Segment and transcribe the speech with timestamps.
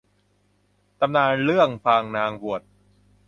[0.99, 2.61] ตำนานเรื่องบางนางบวช